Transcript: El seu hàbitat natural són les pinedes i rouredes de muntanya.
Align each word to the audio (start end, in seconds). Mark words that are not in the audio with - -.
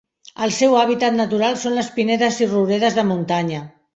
El 0.45 0.53
seu 0.59 0.71
hàbitat 0.77 1.15
natural 1.17 1.59
són 1.65 1.77
les 1.79 1.91
pinedes 1.99 2.41
i 2.45 2.49
rouredes 2.57 2.99
de 3.01 3.07
muntanya. 3.13 3.63